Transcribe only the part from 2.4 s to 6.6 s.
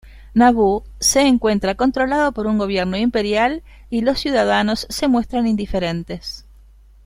un gobierno imperial y los ciudadanos se muestran indiferentes.